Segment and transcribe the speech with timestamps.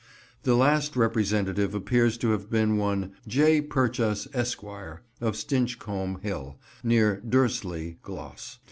[0.41, 3.61] The last representative appears to have been one "J.
[3.61, 8.57] Purchas, Esq., of Stinchcombe Hill, near Dursley, Glos.